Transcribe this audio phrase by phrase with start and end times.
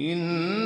[0.00, 0.59] إن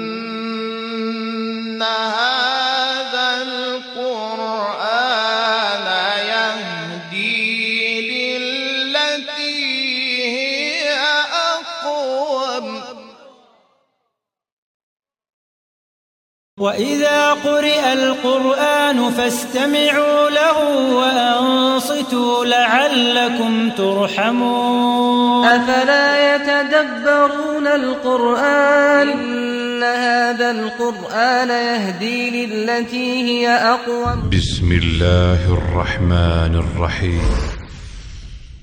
[16.75, 20.59] وإذا قرئ القرآن فاستمعوا له
[20.95, 25.45] وأنصتوا لعلكم ترحمون.
[25.45, 34.31] أفلا يتدبرون القرآن؟ إن هذا القرآن يهدي للتي هي أقوم.
[34.31, 37.23] بسم الله الرحمن الرحیم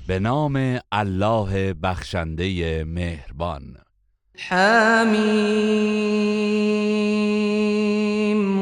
[0.08, 3.91] به نام الله بخشنده مهربان.
[4.38, 6.22] حمیم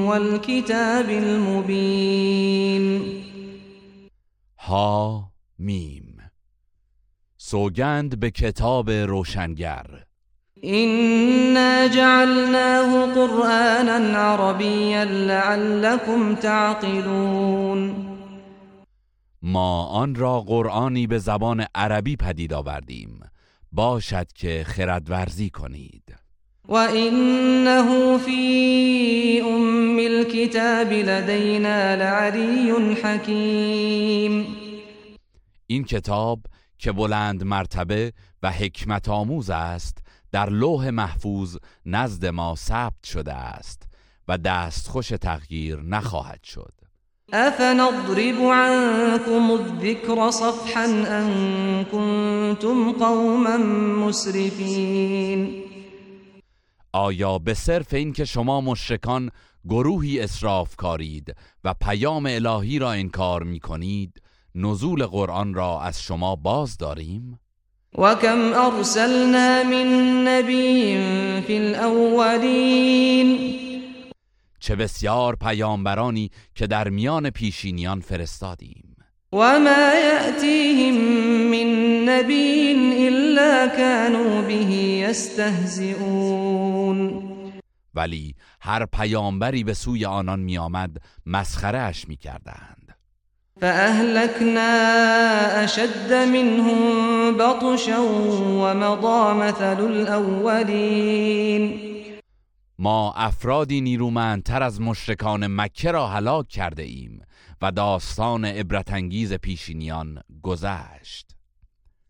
[0.05, 3.01] والکتاب المبین
[4.57, 6.31] ها میم
[7.37, 9.85] سوگند به کتاب روشنگر.
[10.63, 17.95] إنا جعلناه قرآنا عربيا لعلكم تعقلون.
[19.41, 23.18] ما آن را قرآنی به زبان عربی پدید آوردیم.
[23.71, 26.15] باشد که خردورزی کنید.
[26.69, 34.45] وإنه في أم الكتاب لدينا لعلي حكيم
[35.67, 36.39] این کتاب
[36.77, 39.97] که بلند مرتبه و حکمت آموز است
[40.31, 43.83] در لوح محفوظ نزد ما ثبت شده است
[44.27, 46.73] و دستخوش تغییر نخواهد شد.
[47.33, 53.57] أفنضرب عنكم الذكر صفحا أن كنتم قوما
[54.07, 55.63] مسرفين
[56.93, 59.31] آیا به صرف این که شما مشرکان
[59.69, 64.21] گروهی اسراف کارید و پیام الهی را انکار می کنید
[64.55, 67.39] نزول قرآن را از شما باز داریم؟
[67.97, 69.87] وكم أرسلنا من
[70.27, 70.97] نبي
[71.47, 73.59] في الأولين
[74.59, 78.95] چه بسیار پیامبرانی که در میان پیشینیان فرستادیم.
[79.31, 80.95] وما يأتيهم
[81.51, 81.69] من
[82.09, 82.73] نبي
[83.07, 84.63] إلا كانوا به
[85.05, 86.39] يستهزئون.
[87.95, 92.95] ولی هر پیامبری به سوی آنان میآمد مسخره اش می‌کردند.
[93.61, 94.71] فأهلكنا
[95.63, 98.01] أشد منهم بطشا
[98.61, 101.63] ومضى مثل الأولين.
[102.81, 107.21] ما افرادی نیرومندتر از مشرکان مکه را هلاک کرده ایم
[107.61, 111.35] و داستان عبرتانگیز پیشینیان گذشت.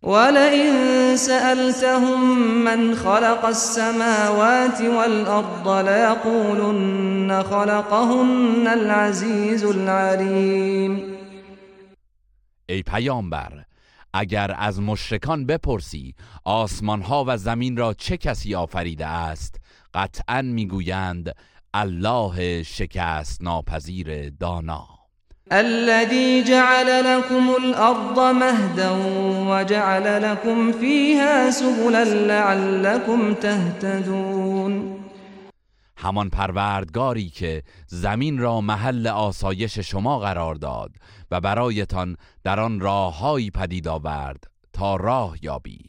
[0.04, 11.02] ولئن سألتهم من خلق السماوات والأرض ليقولن خلقهن العزيز العليم.
[12.70, 13.64] ای پیامبر
[14.14, 16.16] اگر از مشرکان بپرسی
[16.46, 19.59] آسمان ها و زمین را چه کسی آفریده است
[19.94, 21.36] قطعا می‌گویند
[21.74, 24.84] الله شکست ناپذیر دانا.
[25.52, 28.92] الذي جعل لكم الأرض مهدا
[29.50, 34.96] وجعل لكم فيها سبلا لعلكم تهتدون.
[35.98, 40.92] همان پروردگاری که زمین را محل آسایش شما قرار داد
[41.32, 45.89] و برایتان در آن راههایی پدید آورد تا راه یابید.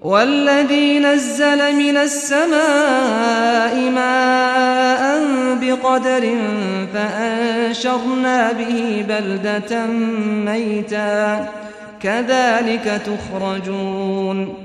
[0.00, 5.24] والذي نزل من السماء ماء
[5.60, 6.20] بقدر
[6.92, 9.86] فأنشرنا به بلدة
[10.46, 11.48] ميتا.
[12.00, 14.56] كذلك تخرجون.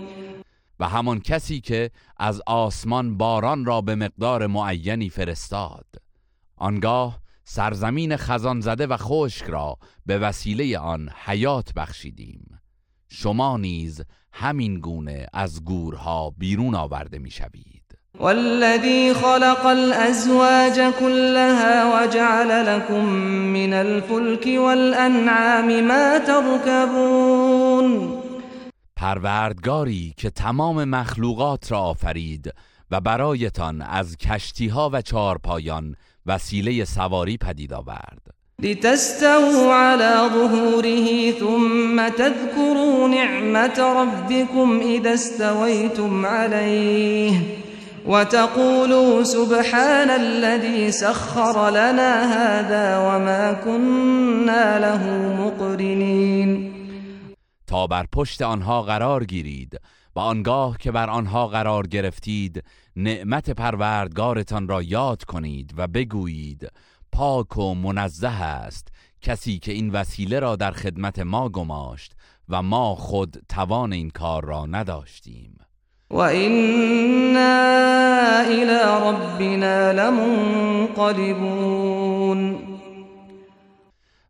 [0.80, 5.86] و همان کسی که از آسمان باران را به مقدار معینی فرستاد.
[6.56, 12.60] آنگاه سرزمین خزان زده و خشک را به وسیله آن حیات بخشیدیم.
[13.10, 14.02] شما نیز
[14.34, 17.82] همین گونه از گورها بیرون آورده می‌شوید.
[18.20, 23.06] والذي خلق الأزواج كلها وجعل لكم
[23.54, 28.18] من الفلك والأنعام ما تركبون
[28.96, 32.54] پروردگاری که تمام مخلوقات را آفرید
[32.92, 35.96] و برایتان از کشتیها و چارپایان
[36.26, 38.41] وسیله سواری پدید آورد.
[38.62, 47.42] لتستووا على ظهوره ثم تذكروا نعمة ربكم إذا استويتم عليه
[48.06, 55.04] وتقولوا سبحان الذي سخر لنا هذا وما كنا له
[55.46, 56.72] مقرنين.
[57.68, 59.80] تا بر پشت آنها قرار گیرید
[60.16, 62.64] و آنگاه که بر آنها قرار گرفتید
[62.96, 66.70] نعمت پروردگارتان را یاد کنید و بگویید
[67.12, 68.88] پاک و منزه است
[69.22, 72.16] کسی که این وسیله را در خدمت ما گماشت
[72.50, 75.58] و ما خود توان این کار را نداشتیم.
[76.12, 77.62] وإنا
[78.42, 81.32] إلى ربنا لمنقلبون.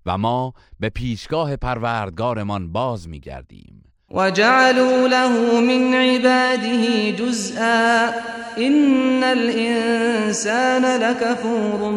[0.05, 3.80] و ما به پیشگاه پروردگارمان باز میگردیم.
[4.13, 8.09] وجعلوا له من عباده جزءا
[8.57, 11.91] ان الانسان لكفور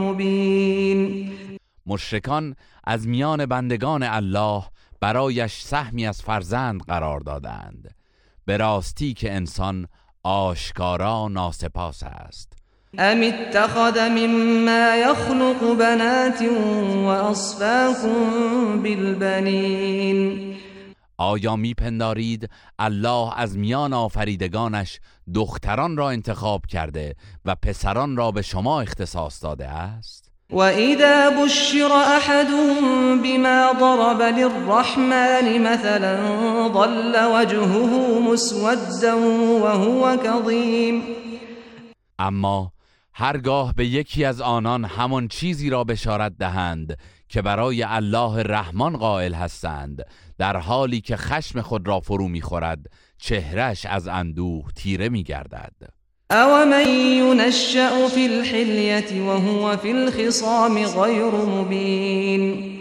[0.00, 1.32] مبین
[1.86, 4.62] مشرکان از میان بندگان الله
[5.00, 7.94] برایش سهمی از فرزند قرار دادند.
[8.44, 9.88] به راستی که انسان
[10.22, 12.52] آشکارا ناسپاس است.
[12.98, 16.42] ام اتخذ مما يخلق بنات
[17.04, 20.56] واصفاكم بالبنين؟
[21.18, 25.00] آیا میپندارید الله از میان آفریدگانش
[25.34, 27.14] دختران را انتخاب کرده
[27.44, 36.16] و پسران را به شما اختصاص داده است؟ وإذا بشر أحدهم بما ضرب للرحمن مثلا
[36.72, 39.16] ظل وجهه مسودا
[39.62, 41.02] وهو كظيم
[42.18, 42.72] اما
[43.14, 46.98] هرگاه به یکی از آنان همان چیزی را بشارت دهند
[47.28, 50.02] که برای الله رحمان قائل هستند
[50.38, 52.86] در حالی که خشم خود را فرو می‌خورد
[53.18, 55.72] چهرش از اندوه تیره میگردد.
[56.30, 62.76] او من ينشأ في الحلية وهو في الخصام غير مبين؟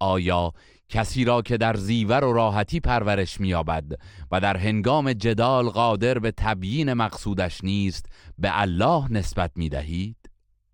[0.00, 0.52] آیا
[0.88, 3.84] کسی را که در زیور و راحتی پرورش مییابد
[4.30, 8.06] و در هنگام جدال قادر به تبیین مقصودش نیست
[8.38, 10.16] به الله نسبت می‌دهید؟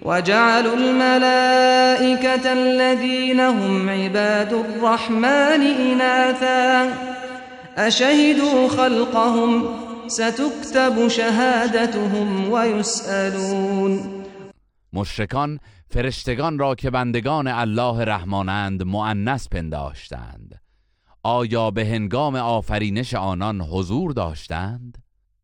[0.03, 6.93] وجعلوا الملائكة الذين هم عباد الرحمن إناثا.
[7.77, 9.65] أشهدوا خلقهم
[10.09, 14.25] ستكتب شهادتهم ويسألون.
[14.93, 15.59] مشرکان
[15.91, 20.61] فرشتگان را که بندگان الله رحمانند مؤنث پنداشتند.
[21.23, 24.99] آیا به هنگام آفرینش آنان حضور داشتند؟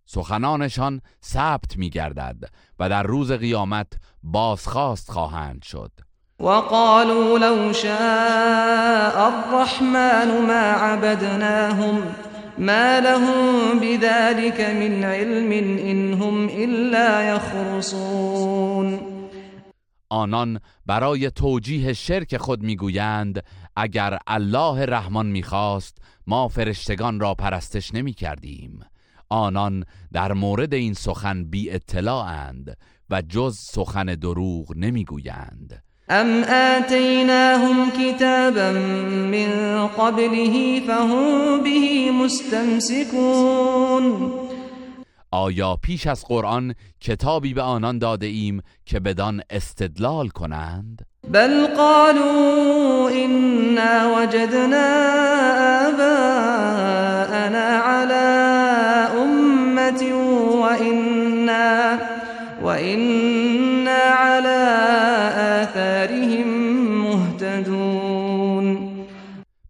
[0.07, 2.37] سخنانشان ثبت می گردد
[2.79, 3.93] و در روز قیامت
[4.23, 5.93] بازخواست خواهند شد.
[6.41, 12.03] وقالوا لو شاء الرحمن ما عبدناهم
[12.59, 19.01] ما لهم بذلك من علم إن هم إلا يخرصون.
[20.09, 23.45] آنان برای توجیه شرک خود می‌گویند
[23.77, 28.81] اگر الله رحمان می‌خواست ما فرشتگان را پرستش نمی کردیم
[29.29, 32.77] آنان در مورد این سخن بی اطلاعند
[33.11, 35.83] و جز سخن دروغ نمی‌گویند.
[36.09, 38.71] ام آتیناهم کتابا
[39.31, 43.53] من قبله فهم به مستمسكون
[45.31, 53.09] آیا پیش از قرآن کتابی به آنان داده ایم که بدان استدلال کنند؟ بل قالوا
[53.11, 54.87] إنا وجدنا
[55.89, 58.16] آباءنا على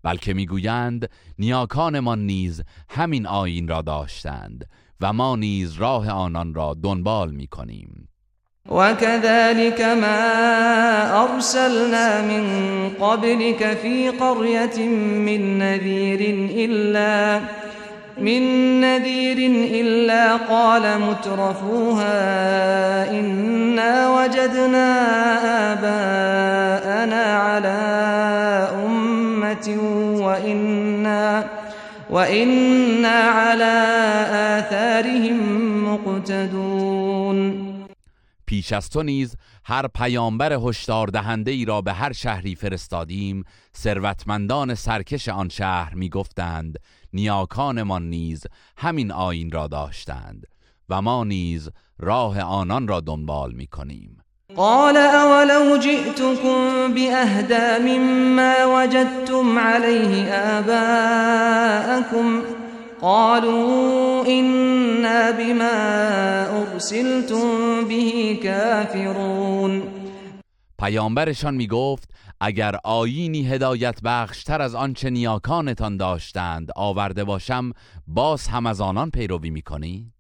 [0.07, 4.65] بلکه می‌گویند نیاکانمان نیز همین آیین را داشتند
[5.01, 8.09] و ما نیز راه آنان را دنبال می‌کنیم.
[8.71, 10.23] وكذلك ما
[11.25, 12.45] أرسلنا من
[13.01, 14.89] قبلك في قرية
[15.29, 16.21] من نذير
[16.65, 17.41] إلا
[18.19, 18.43] من
[18.81, 19.39] نذير
[19.81, 22.21] إلا قال مترفوها
[23.21, 24.89] إنا وجدنا
[25.73, 27.79] آباءنا على
[28.85, 29.06] أمة
[30.21, 31.45] وإنا
[32.11, 33.77] وإنا على
[34.59, 35.39] آثارهم
[35.85, 37.67] مقتدون.
[38.47, 43.45] پیش از تو نیز هر پیامبر هشدار دهنده ای را به هر شهری فرستادیم
[43.77, 46.79] ثروتمندان سرکش آن شهر می‌گفتند
[47.13, 50.47] نیاکانمان نیز همین آیین را داشتند
[50.89, 54.16] و ما نیز راه آنان را دنبال می‌کنیم.
[54.57, 62.43] قال اولو جئتكم باهدا مما وجدتم عليه آباءكم
[63.01, 65.77] قالوا إنا بما
[66.63, 69.83] أرسلتم به كافرون
[70.79, 72.11] پیامبرشان می گفت
[72.41, 77.73] اگر آیینی هدایت بخشتر از آنچه نیاکانتان داشتند آورده باشم
[78.07, 80.13] باز هم از آنان پیروی می کنید؟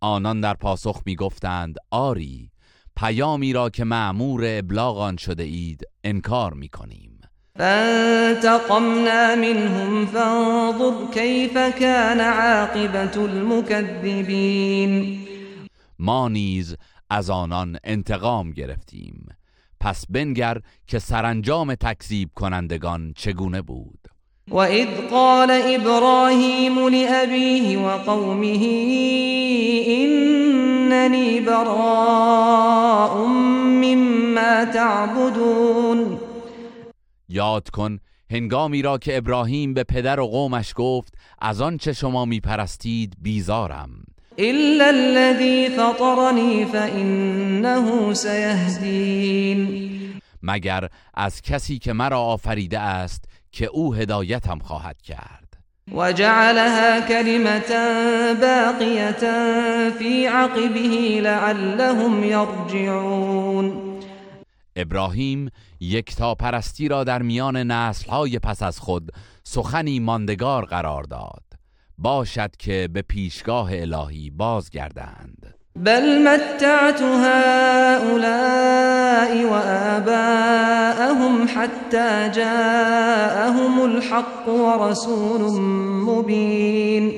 [0.00, 2.50] آنان در پاسخ می گفتند آری
[2.96, 7.20] پیامی را که معمور ابلاغ آن شده اید انکار می کنیم.
[7.58, 15.18] فانتقمنا منهم فانظر كيف كان عاقبة المكذبين
[15.98, 16.76] ما نیز
[17.10, 19.26] از آنان انتقام گرفتیم.
[19.80, 24.00] پس بنگر که سرانجام تکذیب کنندگان چگونه بود؟
[24.50, 28.62] وإذ قال إبراهيم لأبيه وقومه
[31.00, 33.26] إنني براء
[33.84, 36.18] مما تعبدون.
[37.28, 37.98] یاد کن
[38.30, 43.90] هنگامی را که ابراهیم به پدر و قومش گفت از آنچه شما میپرستید بیزارم.
[44.38, 49.90] إلا الذي فطرني فإنه سيهدين.
[50.42, 55.39] مگر از کسی که مرا آفریده است که او هدایتم خواهد کرد؟
[55.92, 57.70] وجعلها كلمة
[58.34, 59.20] باقية
[59.90, 63.90] في عقبه لعلهم يرجعون.
[64.76, 69.10] ابراهیم یکتا پرستی را در میان نسلهای پس از خود
[69.44, 71.44] سخنی ماندگار قرار داد.
[71.98, 75.59] باشد که به پیشگاه الهی بازگردند.
[75.76, 78.50] بل متعت هؤلاء
[79.44, 85.60] وآباءهم حتى جاءهم الحق ورسول
[86.06, 87.12] مبين.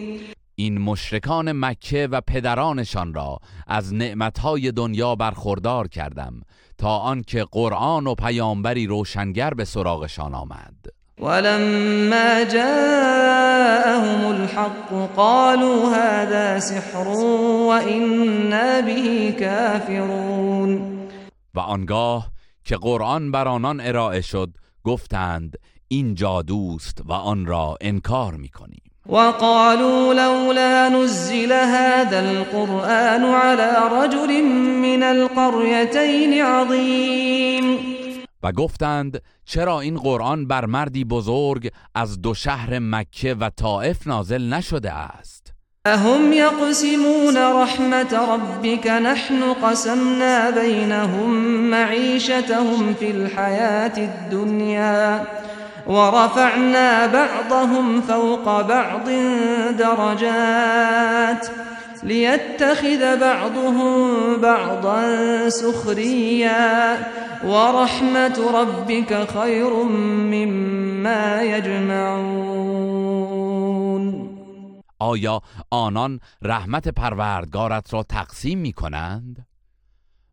[0.55, 6.41] این مشرکان مکه و پدرانشان را از نعمتهای دنیا برخوردار کردم
[6.79, 10.75] تا آنکه قرآن و پیامبری روشنگر به سراغشان آمد.
[11.23, 17.09] ولما جاءهم الحق قالوا هذا سحر
[17.69, 20.99] وإنا به كافرون.
[21.55, 22.29] و آنگاه
[22.65, 24.51] که قرآن بر آنان ارائه شد
[24.85, 25.57] گفتند
[25.89, 28.83] این جادوست و آن را انکار می‌کنیم.
[29.09, 34.43] وقالوا لولا نزل هذا القرآن على رجل
[34.83, 38.02] من القريتين عظيم.
[38.43, 44.55] و گفتند چرا این قرآن بر مردی بزرگ از دو شهر مکه و طائف نازل
[44.55, 45.53] نشده است؟
[45.87, 51.31] اهم يقسمون رحمت ربك نحن قسمنا بينهم
[51.71, 55.27] معيشتهم في الحياة الدنيا
[55.87, 59.09] ورفعنا بعضهم فوق بعض
[59.79, 61.47] درجات
[62.03, 66.99] ليتخذ بعضهم بعضا سخريا
[67.45, 69.83] ورحمة ربك خير
[70.33, 72.93] مما يجمعون
[75.01, 75.41] آیا
[75.71, 79.47] آنان رحمت پروردگارت را تقسیم می کنند؟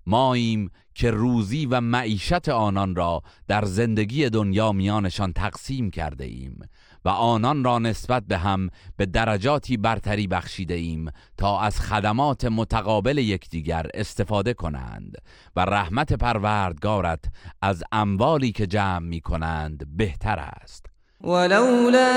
[0.06, 6.70] ماییم که روزی و معیشت آنان را در زندگی دنیا میانشان تقسیم کرده ایم
[7.06, 13.18] و آنان را نسبت به هم به درجاتی برتری بخشیده ایم تا از خدمات متقابل
[13.18, 15.18] یکدیگر استفاده کنند
[15.56, 17.26] و رحمت پروردگارت
[17.62, 20.86] از اموالی که جمع می کنند بهتر است.
[21.24, 22.16] ولولا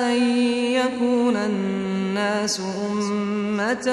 [0.00, 0.38] أن
[0.72, 3.86] يكون الناس أمة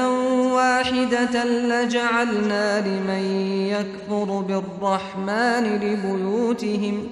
[0.54, 3.24] واحدة لجعلنا لمن
[3.68, 7.10] يكفر بالرحمن لبيوتهم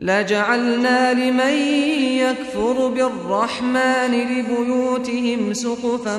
[0.00, 1.54] لجعلنا لمن
[2.18, 6.18] يكفر بالرحمن لبيوتهم سقفا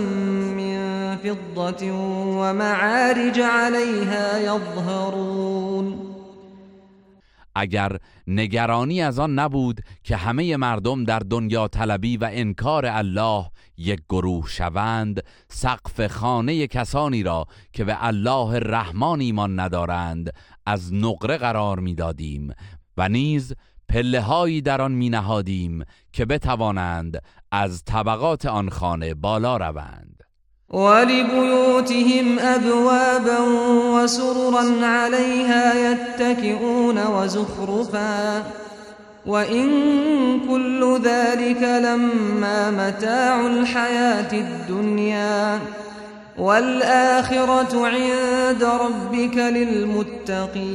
[0.58, 0.78] من
[1.18, 1.92] فضة
[2.42, 6.08] ومعارج عليها يظهرون.
[7.56, 13.46] اگر نگرانی از آن نبود که همه مردم در دنیا طلبی و انکار الله
[13.78, 20.34] یک گروه شوند سقف خانه کسانی را که به الله رحمان ایمان ندارند
[20.66, 22.54] از نقره قرار می‌دادیم
[22.98, 23.54] و نیز
[23.90, 30.24] پله هایی در آن می نهادیم که بتوانند از طبقات آن خانه بالا روند.
[30.70, 33.40] ولبيوتهم أبوابا
[33.94, 38.44] وسررا عليها يتكئون وزخرفا
[39.26, 39.70] وإن
[40.48, 45.60] كل ذلك لما متاع الحياة الدنيا
[46.38, 50.68] والآخرة عند ربك للمتقين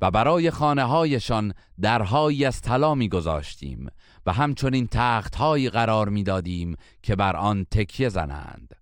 [0.00, 3.88] و برای خانه هایشان درهایی از طلا میگذاشتیم
[4.26, 8.74] و همچنین تخت هایی قرار می‌دادیم که بر آن تکیه زنند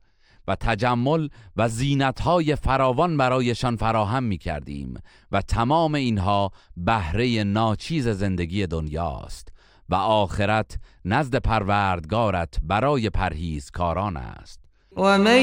[0.49, 4.95] و تجمل و زینت های فراوان برایشان فراهم می کردیم
[5.33, 9.49] و تمام اینها بهره ناچیز زندگی دنیاست
[9.89, 14.68] و آخرت نزد پروردگارت برای پرهیزکاران است.
[14.99, 15.43] ومن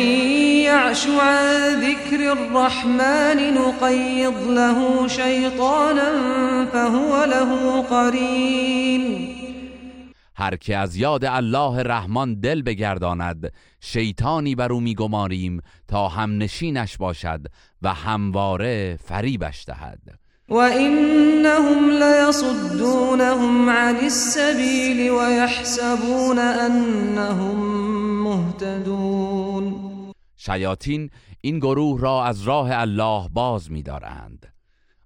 [0.68, 6.12] يعش عن ذكر الرحمن نقيض له شيطانا
[6.66, 9.36] فهو له قرين.
[10.36, 16.98] هر که از یاد الله رحمان دل بگرداند شیطانی بر او میگماریم تا هم نشینش
[16.98, 17.46] باشد
[17.82, 20.25] و همواره فریبش دهد.
[20.50, 27.58] وإنهم ليصدونهم عن السبيل ويحسبون أنهم
[28.24, 29.96] مهتدون
[30.36, 31.10] شیاطین
[31.42, 34.54] این گروه را از راه الله باز می‌دارند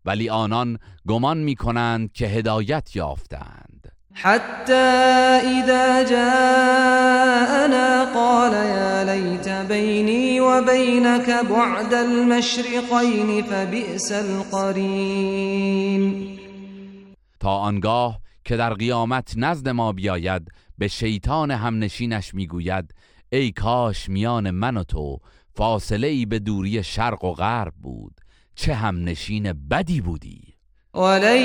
[0.05, 0.77] ولی آنان
[1.08, 3.78] گمان می‌کنند که هدایت یافتند.
[4.21, 15.59] حتى إذا جاءنا قال يا آليت بيني وبينك بعد المشرقين فبئس القرين.
[17.39, 20.47] تا آنگاه که در قیامت نزد ما بیاید
[20.77, 22.93] به شیطان همنشینش می‌گوید
[23.31, 25.19] ای کاش میان من و تو
[25.55, 28.21] فاصله ای به دوری شرق و غرب بود
[28.55, 30.48] چه همنشین بدی بودی؟
[30.93, 31.41] ولن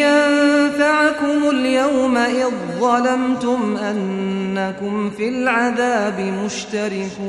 [0.00, 7.28] ينفعكم اليوم إذ ظلمتم أنكم في العذاب مشتركون.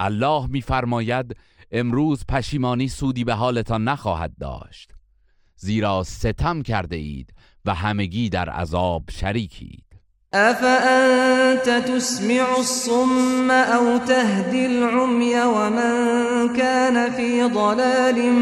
[0.00, 1.36] الله میفرماید
[1.72, 4.92] امروز پشیمانی سودی به حالتان نخواهد داشت.
[5.56, 9.85] زیرا ستم کرده اید و همگی در عذاب شریکید.
[10.34, 18.32] أفأنت تسمع الصم أو تهدي العمي ومن كان في ضلال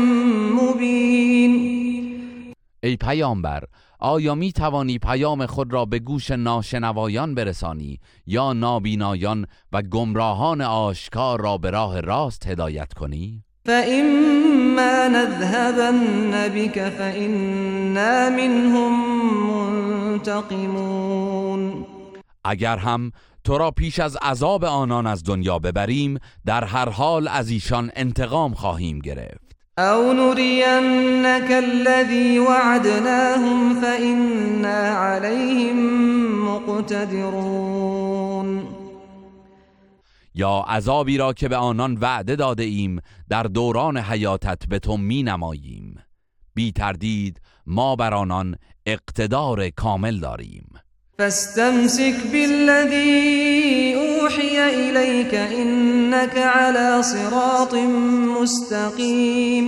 [0.54, 1.74] مبين
[2.84, 3.64] ای پیامبر
[3.98, 11.40] آیا می توانی پیام خود را به گوش ناشنوایان برسانی یا نابینایان و گمراهان آشکار
[11.40, 18.94] را به راه راست هدایت کنی؟ فإما نذهبن بك فإنا منهم
[20.14, 21.87] منتقمون
[22.44, 23.12] اگر هم
[23.44, 28.54] تو را پیش از عذاب آنان از دنیا ببریم در هر حال از ایشان انتقام
[28.54, 29.44] خواهیم گرفت.
[29.78, 35.78] أو نرينك الذي وعدناهم فإنا عليهم
[36.49, 37.85] مقتدرون.
[40.35, 45.23] یا عذابی را که به آنان وعده داده ایم در دوران حیاتت به تو می
[45.23, 45.99] نماییم.
[46.54, 50.66] بی تردید ما بر آنان اقتدار کامل داریم.
[51.18, 57.74] فاستمسك بالذي أوحي إليك إنك على صراط
[58.40, 59.64] مستقيم.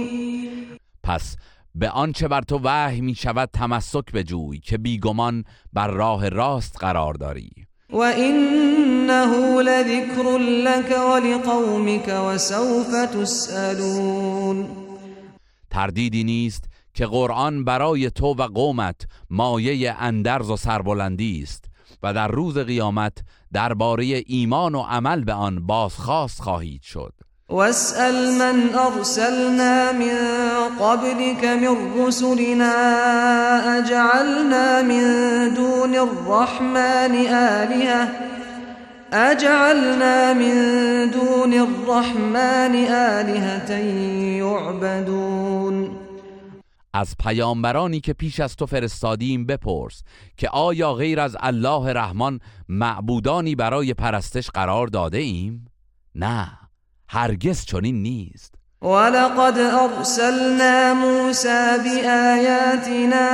[1.02, 1.36] پس
[1.74, 7.14] به آنچه بر تو وحی می شود تمسک بجوی که بیگمان بر راه راست قرار
[7.14, 7.50] داری.
[7.92, 14.66] وإنه لذكر لك ولقومك وسوف تسألون.
[15.70, 16.64] تردیدی نیست
[16.96, 18.96] که قرآن برای تو و قومت
[19.30, 21.64] مایه اندرز و سربلندی است
[22.02, 23.12] و در روز قیامت
[23.52, 27.12] درباره ایمان و عمل به آن بازخواست خواهید شد.
[27.48, 30.16] واسأل من أرسلنا من
[30.80, 32.74] قبلك من رسلنا
[33.78, 35.04] أجعلنا من
[35.54, 38.08] دون الرحمن آلهة؟
[39.12, 40.54] أجعلنا من
[41.10, 43.70] دون الرحمن آلهة
[44.42, 45.95] يعبدون.
[46.96, 50.02] از پیامبرانی که پیش از تو فرستادیم بپرس
[50.36, 55.68] که آیا غیر از الله رحمان معبودانی برای پرستش قرار داده ایم؟
[56.14, 56.48] نه
[57.08, 63.28] هرگز چنین نیست ولقد أرسلنا موسى بآياتنا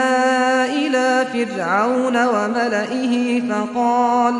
[0.64, 4.34] إلى فرعون وملئه فقال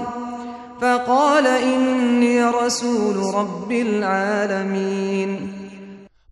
[0.81, 5.51] فقال إني رسول رب العالمين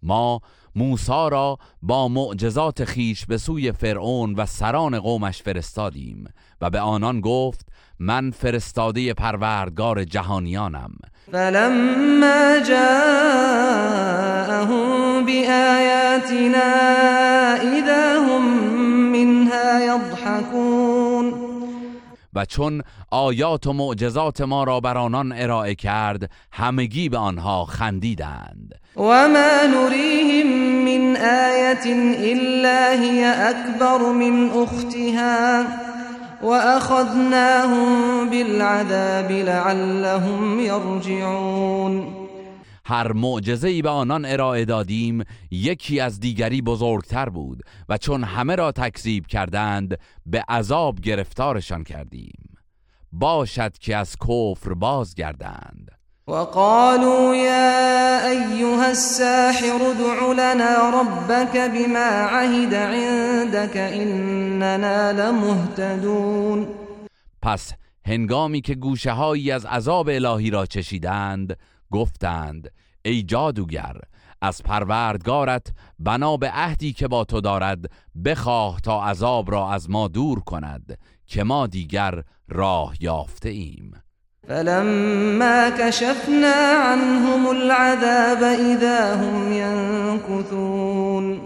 [0.02, 0.40] ما
[0.74, 6.24] موسی را با معجزات خیش به سوی فرعون و سران قومش فرستادیم
[6.60, 7.66] و به آنان گفت
[7.98, 10.92] من فرستاده پروردگار جهانیانم.
[11.32, 13.60] فلما جاءهم
[15.26, 16.60] بآياتنا
[17.54, 18.42] إذا هم
[19.12, 19.94] منها
[22.34, 28.74] و چون آیات و معجزات ما را بر آنان ارائه کرد همگی به آنها خندیدند.
[28.96, 30.46] وما نريهم
[30.84, 31.86] من آية
[32.32, 35.66] إلا هي أكبر من أختها
[36.42, 42.19] وأخذناهم بالعذاب لعلهم يرجعون
[42.84, 48.72] هر معجزه‌ای به آنان ارائه دادیم یکی از دیگری بزرگتر بود و چون همه را
[48.72, 52.56] تکذیب کردند به عذاب گرفتارشان کردیم.
[53.12, 55.90] باشد که از کفر بازگردند.
[56.28, 66.68] وقالوا يا أيها الساحر ادع لنا ربك بما عهد عندك إننا لمهتدون.
[67.42, 67.72] پس
[68.06, 71.56] هنگامی که گوشه هایی از عذاب الهی را چشیدند
[71.90, 72.70] گفتند
[73.02, 73.96] ای جادوگر
[74.42, 77.84] از پروردگارت بنا به عهدی که با تو دارد
[78.24, 84.02] بخواه تا عذاب را از ما دور کند که ما دیگر راه یافته ایم
[84.48, 91.40] فلما كشفنا عنهم العذاب إذا هم ينكثون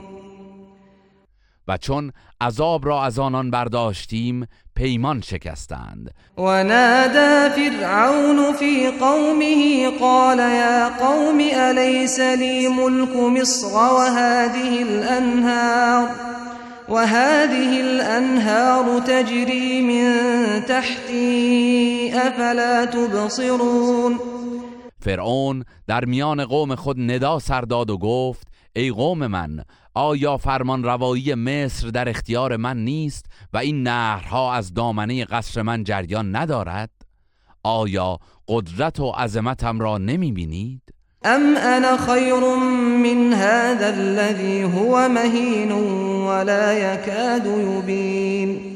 [1.69, 2.13] و چون
[2.45, 6.11] عذاب را از آنان برداشتیم پیمان شکستند.
[6.39, 16.09] ونادى فرعون في قومه قال يا قوم أليس لي ملك مصر وهذه الأنهار؟
[16.89, 20.13] وهذه الأنهار تجري من
[20.69, 24.19] تحتي أفلا تبصرون؟
[25.01, 31.35] فرعون در میان قوم خود ندا سرداد و گفت ای قوم من آیا فرمان روایی
[31.35, 36.91] مصر در اختیار من نیست و این نهرها از دامنه قصر من جریان ندارد؟
[37.63, 40.83] آیا قدرت و عظمتم را نمی بینید
[41.25, 42.35] ام انا خیر
[43.05, 48.75] من هذا الذي هو مهین ولا يكاد يبين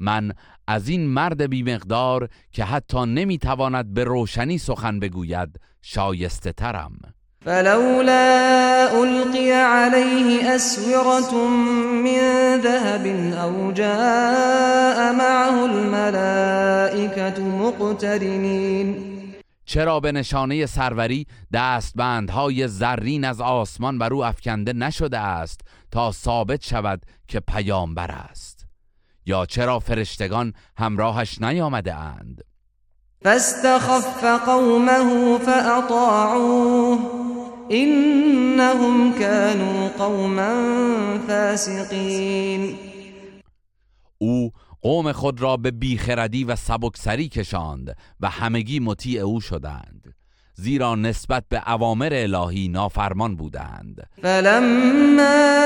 [0.00, 0.32] من
[0.66, 7.15] از این مرد بیمقدار که حتی نمی‌تواند به روشنی سخن بگوید شایسته ترم
[7.46, 11.48] فلولا القي عليه اسوره
[12.04, 12.20] من
[12.60, 19.16] ذهب او جاء معه الملائكه مقترنين.
[19.64, 26.64] چرا به نشانه سروری دستبندهای زرین از آسمان بر او افکنده نشده است تا ثابت
[26.64, 28.66] شود که پیامبر است؟
[29.26, 32.40] یا چرا فرشتگان همراهش نیامده اند؟
[33.24, 37.15] فاستخف قومه فأطاعوه.
[37.70, 40.54] إنهم كانوا قوما
[41.28, 42.74] فاسقین
[44.18, 44.52] او
[44.82, 50.14] قوم خود را به بیخردی و سبکسری کشاند و همگی مطیع او شدند
[50.54, 54.06] زیرا نسبت به اوامر الهی نافرمان بودند.
[54.22, 55.56] فلما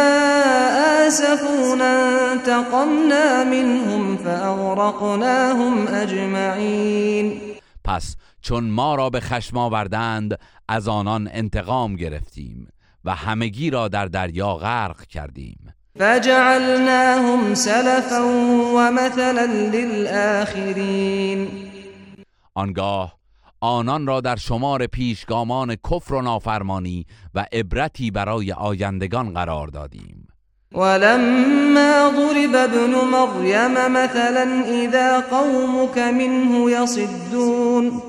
[1.06, 7.40] آسفونا انتقمنا منهم فاغرقناهم اجمعین
[7.84, 12.68] پس چون ما را به خشم آوردند از آنان انتقام گرفتیم
[13.04, 15.74] و همگی را در دریا غرق کردیم.
[15.98, 18.22] فجعلناهم سلفا
[18.76, 21.48] ومثلا للآخرین.
[22.54, 23.20] آنگاه
[23.60, 30.28] آنان را در شمار پیشگامان کفر و نافرمانی و عبرتی برای آیندگان قرار دادیم.
[30.72, 38.02] ولما ضرب ابن مریم مثلا اذا قومك منه يصدون.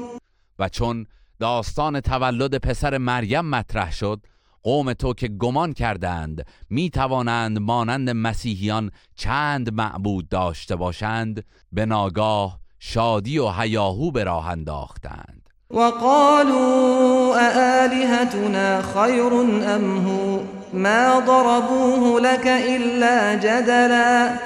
[0.62, 1.06] و چون
[1.40, 4.20] داستان تولد پسر مریم مطرح شد
[4.64, 12.60] قوم تو که گمان کردند می توانند مانند مسیحیان چند معبود داشته باشند به ناگاه
[12.80, 15.50] شادی و هیاهو به راه انداختند.
[15.72, 19.34] وقالوا أآلهتنا خير
[19.76, 20.40] أم هو؟
[20.74, 24.38] ما ضربوه لك إلا جدلا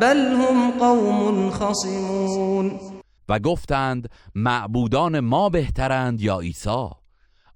[0.00, 2.87] بل هم قوم خصمون.
[3.28, 6.88] و گفتند معبودان ما بهترند یا عیسی؟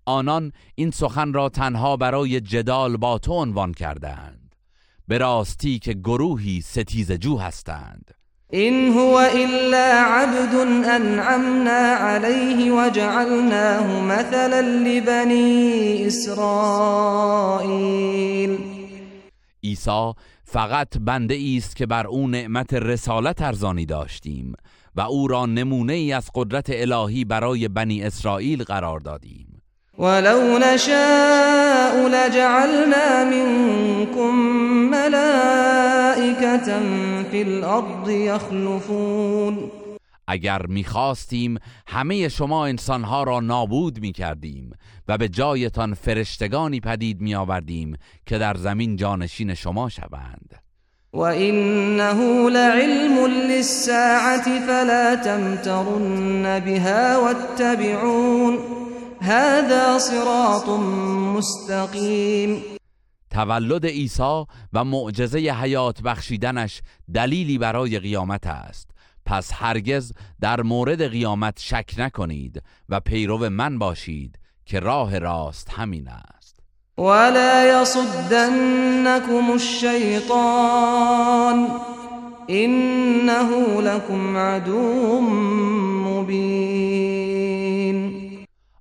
[0.05, 4.55] آنان این سخن را تنها برای جدال با تو عنوان کردند.
[5.09, 8.11] به راستی که گروهی ستیز جو هستند.
[8.55, 10.55] إن هو إلا عبد
[10.85, 17.53] أنعمنا عليه وجعلناه مثلا لبني إسرائيل
[19.65, 20.13] عیسی
[20.45, 24.53] فقط بنده ای است که بر او نعمت رسالت ارزانی داشتیم.
[24.97, 29.63] و او را نمونه ای از قدرت الهی برای بنی اسرائیل قرار دادیم.
[29.99, 34.35] ولو نشاء لجعلنا منكم
[34.91, 36.81] ملائكة
[37.31, 39.71] في الأرض يخلفون
[40.27, 44.73] اگر می‌خواستیم همه شما انسانها را نابود می‌کردیم
[45.09, 50.63] و به جایتان فرشتگانی پدید میآوردیم که در زمین جانشین شما شوند.
[51.13, 58.59] وإنه لعلم للساعة فلا تمترن بها واتبعون
[59.21, 60.69] هذا صراط
[61.37, 62.63] مستقیم
[63.31, 66.81] تولد عیسی و معجزه حیات بخشیدنش
[67.15, 68.91] دلیلی برای قیامت است.
[69.27, 76.09] پس هرگز در مورد قیامت شک نکنید و پیرو من باشید که راه راست همین
[76.09, 76.42] است.
[76.97, 80.89] ولا يصدنكم الشيطان
[82.51, 85.21] إنه لكم عدو
[86.07, 87.13] مبين.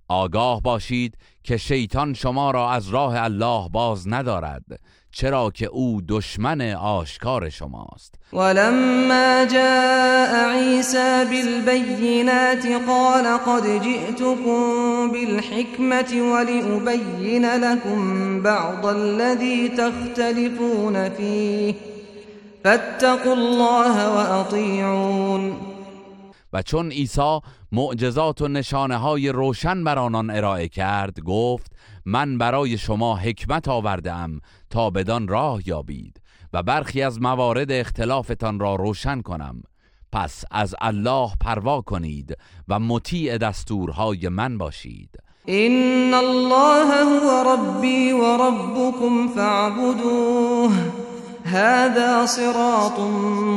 [0.08, 4.63] آگاه باشید که شیطان شما را از راه الله باز ندارد.
[5.12, 8.15] چرا که او دشمن آشکار شماست.
[8.34, 21.76] ولما جاء عيسى بالبينات قال قد جئتكم بالحكمة ولأبين لكم بعض الذي تختلفون فيه.
[22.63, 25.71] فاتقوا الله وأطيعون.
[26.54, 27.39] و چون عیسی
[27.71, 31.71] معجزات و نشانه های روشن بر آنان ارائه کرد گفت
[32.06, 36.22] من برای شما حکمت آوردم تا بدان راه یابید
[36.54, 39.64] و برخی از موارد اختلافتان را روشن کنم.
[40.12, 42.38] پس از الله پروا کنید
[42.68, 45.10] و مطیع دستورهای من باشید.
[45.50, 50.72] إن الله هو ربي وربكم فاعبدوه.
[51.46, 53.00] هذا صراط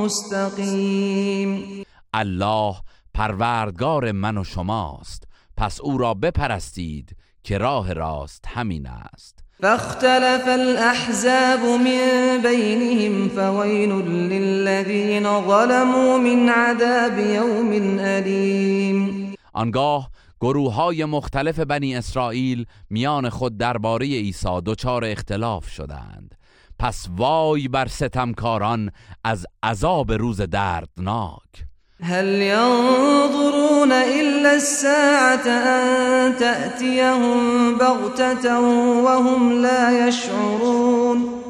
[0.03, 2.75] مستقیم الله
[3.15, 5.29] پروردگار من و شماست.
[5.57, 9.45] پس او را بپرستید که راه راست همین است.
[9.63, 21.61] فاختلف الأحزاب من بينهم فويل للذين ظلموا من عذاب يوم أليم آنگاه گروه های مختلف
[21.61, 26.35] بنی اسرائیل میان خود درباره عیسی دچار اختلاف شدند.
[26.79, 28.91] پس وای بر ستمکاران
[29.25, 31.65] از عذاب روز دردناک.
[32.03, 37.39] هل ينظرون إلا الساعة أن تأتيهم
[37.79, 38.61] بغتة
[39.05, 41.45] وهم لا يشعرون.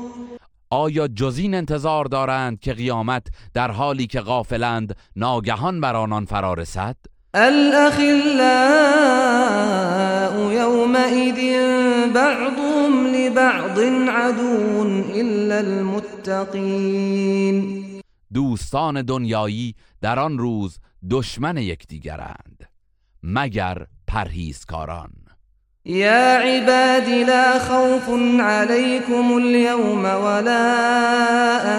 [0.70, 6.54] آیا جز این انتظار دارند که قیامت در حالی که غافلند ناگهان بر آنان فرا
[6.54, 6.96] رسد؟
[7.34, 8.34] الأخلاء
[10.52, 11.40] يومئذ
[12.14, 14.82] بعضهم لبعض عدو
[15.14, 17.14] إلا المتقين.
[18.34, 20.78] دوستان دنیایی در آن روز
[21.10, 22.68] دشمن یکدیگرند
[23.22, 25.10] مگر پرهیزکاران.
[25.84, 28.08] يا عباد لا خوف
[28.40, 30.76] عليكم اليوم ولا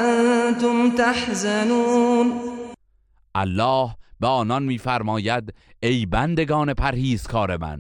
[0.02, 2.34] أنتم تحزنون.
[3.36, 7.80] الله به آنان میفرماید ای بندگان پرهیزکار من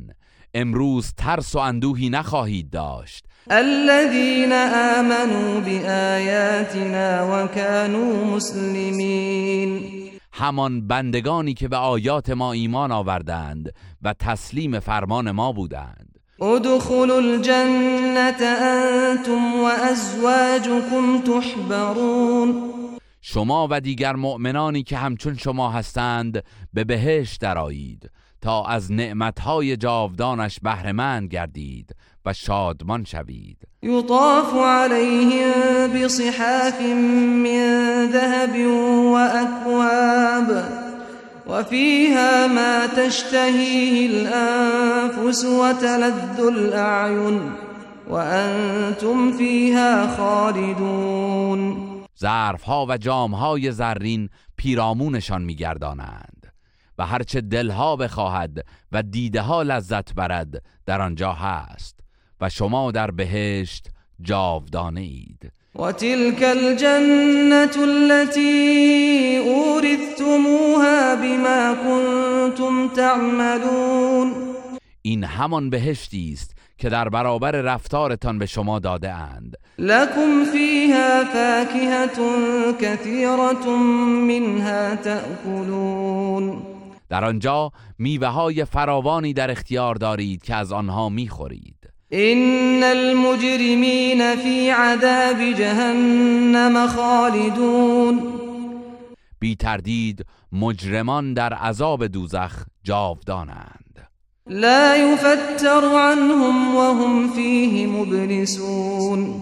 [0.54, 3.26] امروز ترس و اندوهی نخواهید داشت.
[3.52, 4.52] الذين
[4.98, 10.05] آمنوا بآياتنا وكانوا مسلمين
[10.38, 16.20] همان بندگانی که به آیات ما ایمان آوردند و تسلیم فرمان ما بودند.
[16.42, 22.74] ادخلوا الجنة أنتم وأزواجكم تحبرون.
[23.22, 26.44] شما و دیگر مؤمنانی که همچون شما هستند
[26.74, 31.96] به بهشت درآیید تا از نعمتهای جاودانش بهرهمند گردید
[32.26, 33.58] و شادمان شوید.
[33.84, 38.68] يطاف عليهم بصحاف من ذهب
[39.14, 40.66] وأكواب
[41.48, 47.52] وفيها ما تشتهيه الأنفس وتلذ الأعين
[48.10, 51.86] وأنتم فيها خالدون.
[52.20, 56.54] ظرفها و جامهای زرین پیرامونشان میگردانند
[56.98, 61.95] و هرچه دلها بخواهد و دیده ها لذت برد در آنجا هست.
[62.42, 63.88] و شما در بهشت
[64.22, 65.52] جاودانه اید.
[65.76, 74.34] وتلك الجنة التي أورثتموها بما كنتم تعملون.
[75.02, 79.56] این همان بهشتی است که در برابر رفتارتان به شما داده اند.
[79.80, 82.18] لكم فيها فاكهة
[82.82, 83.70] كثيرة
[84.28, 86.62] منها تأكلون.
[87.10, 91.75] در آنجا میوه های فراوانی در اختیار دارید که از آنها می‌خورید.
[92.16, 98.34] إن المجرمين في عذاب جهنم خالدون.
[99.40, 104.08] بی تردید مجرمان در عذاب دوزخ جاودانند.
[104.48, 109.42] لا يفتر عنهم وهم فيه مبلسون.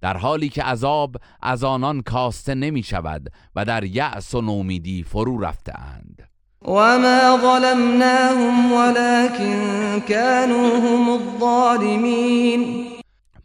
[0.00, 5.40] در حالی که عذاب از آنان کاسته نمی شود و در یأس و نومیدی فرو
[5.40, 6.11] رفتهاند.
[6.64, 12.86] وما ظلمناهم ولكن كانوا هم الظالمين.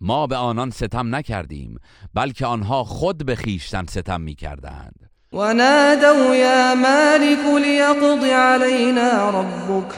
[0.02, 1.78] ما به آنان ستم نکردیم
[2.14, 9.94] بلکه آنها خود به خیشتن ستم می کردند ونادوا يا مالك ليقض علينا ربك؟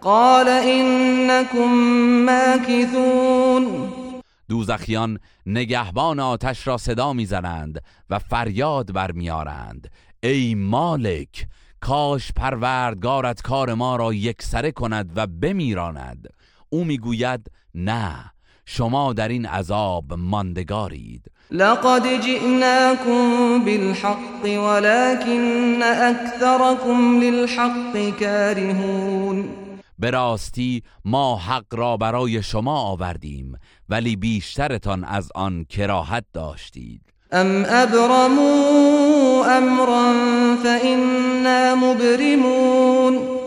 [0.00, 1.72] قال إنكم
[2.26, 3.92] ماكثون.
[4.48, 9.90] دوزخیان نگهبان آتش را صدا می‌زنند و فریاد برمیارند
[10.22, 11.46] ای مالک
[11.80, 16.28] کاش پروردگارت کار ما را یکسره کند و بمیراند.
[16.68, 18.32] او می‌گوید نه
[18.66, 21.30] شما در این عذاب ماندگارید.
[21.50, 29.48] لقد جئناكم بالحق ولكن أكثركم للحق كارهون
[29.98, 37.09] به راستی ما حق را برای شما آوردیم ولی بیشترتان از آن کراهت داشتید.
[37.32, 40.12] أم أبرموا أمرا
[40.64, 43.40] فإنا مبرمون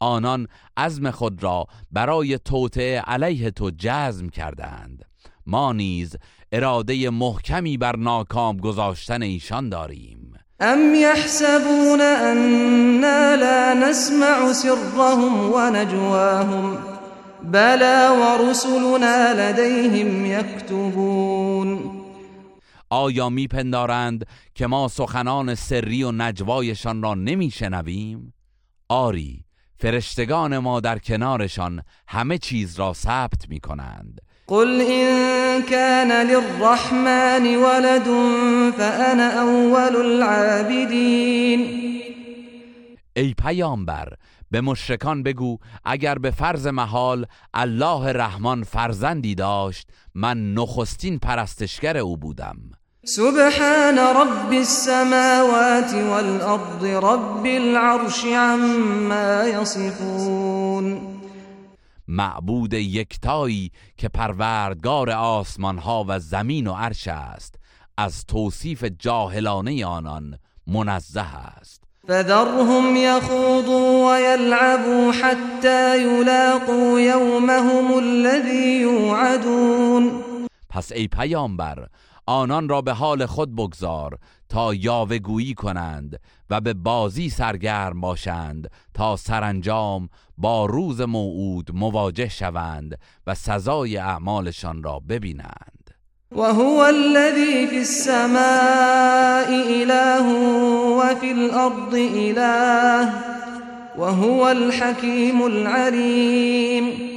[0.00, 5.04] آنان عزم خود را برای توطعه علیه تو جزم کردند
[5.46, 6.16] ما نیز
[6.52, 10.32] اراده محکمی بر ناکام گذاشتن ایشان داریم.
[10.60, 16.78] أم يحسبون أنا لا نسمع سرهم ونجواهم
[17.42, 21.95] بلى ورسلنا لديهم يكتبون
[22.90, 28.34] آیا میپندارند که ما سخنان سری و نجوایشان را نمیشنویم؟
[28.88, 29.44] آری
[29.78, 38.04] فرشتگان ما در کنارشان همه چیز را ثبت می کنند قل إن كان للرحمن ولد
[38.78, 41.86] فأنا أول العابدين.
[43.16, 44.08] ای پیامبر
[44.50, 52.16] به مشرکان بگو اگر به فرض محال الله رحمان فرزندی داشت من نخستین پرستشگر او
[52.16, 52.56] بودم.
[53.08, 61.00] سبحان رب السماوات والأرض رب العرش عما يصفون.
[62.08, 67.54] معبود یکتایی که پروردگار آسمان ها و زمین و عرش است
[67.98, 71.82] از توصیف جاهلانه آنان منزه است.
[72.08, 80.22] فذرهم يخوضوا ويلعبوا حتى يلاقوا يومهم الذي يوعدون
[80.70, 81.88] پس ای پیامبر
[82.26, 89.16] آنان را به حال خود بگذار تا یاوهگویی کنند و به بازی سرگرم باشند تا
[89.16, 90.08] سرانجام
[90.38, 95.90] با روز موعود مواجه شوند و سزای اعمالشان را ببینند.
[96.32, 99.48] وهو الذي في السماء
[99.82, 100.26] إله
[100.98, 103.12] وفي الأرض إله
[103.98, 107.16] وهو الحكيم العليم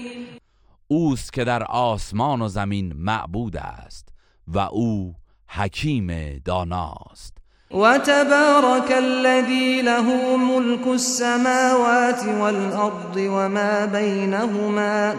[0.88, 4.09] اوست که در آسمان و زمین معبود است.
[4.54, 5.14] و او
[5.48, 7.38] حکیم داناست.
[7.72, 15.16] وتبارك الذي له ملك السماوات والأرض وما بينهما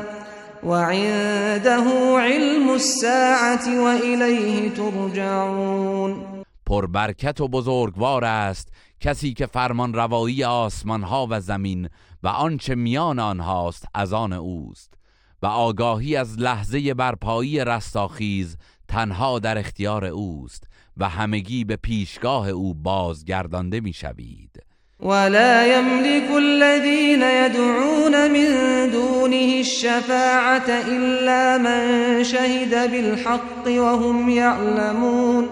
[0.63, 1.85] وعنده
[2.19, 6.27] علم الساعة وإليه ترجعون.
[6.67, 8.69] پربرکت و بزرگوار است
[9.01, 11.89] کسی که فرمان روایی آسمان ها و زمین
[12.23, 14.95] و آنچه میان آنهاست از آن اوست
[15.43, 18.57] و آگاهی از لحظه برپایی رستاخیز
[18.91, 20.65] تنها در اختیار اوست
[20.97, 24.63] و همگی به پیشگاه او بازگردانده می‌شوید.
[25.01, 35.49] ولا يملك الذين يدعون من دونه الشفاعة إلا من شهد بالحق وهم يعلمون.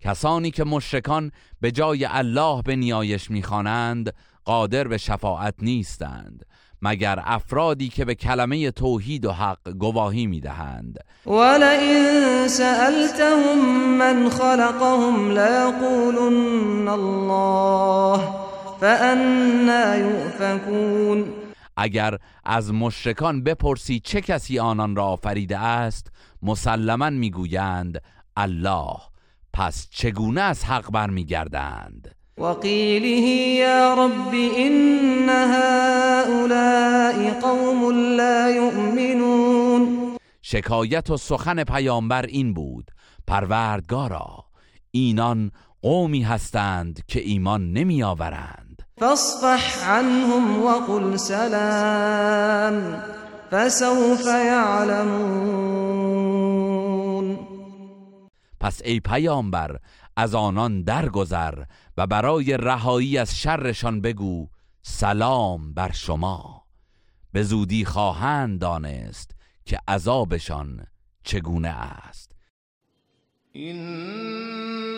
[0.00, 6.44] کسانی که مشرکان به جای الله به نیایش می‌خوانند قادر به شفاعت نیستند.
[6.82, 13.58] مگر افرادی که به کلمه توحید و حق گواهی می‌دهند؟ ولئن سألتهم
[13.98, 18.20] من خلقهم ليقولن الله
[18.80, 21.24] فأنا يؤفكون.
[21.76, 26.06] اگر از مشرکان بپرسی چه کسی آنان را آفریده است
[26.42, 28.02] مسلما می‌گویند
[28.36, 28.96] الله.
[29.52, 33.26] پس چگونه از حق برمیگردند؟ وقيله
[33.60, 40.16] يا رب إن هؤلاء قوم لا يؤمنون.
[40.42, 42.90] شکایت و سخن پیامبر این بود
[43.26, 44.44] پروردگارا
[44.90, 45.50] اینان
[45.82, 53.02] قومی هستند که ایمان نمی آورند فاصفح عنهم وقل سلام
[53.50, 55.92] فسوف يعلمون.
[58.60, 59.76] پس ای پیامبر
[60.16, 61.64] از آنان درگذر
[61.96, 64.48] و برای رهایی از شرشان بگو
[64.82, 66.66] سلام بر شما.
[67.32, 69.30] به زودی خواهند دانست
[69.64, 70.86] که عذابشان
[71.24, 72.32] چگونه است.
[73.56, 74.92] إنها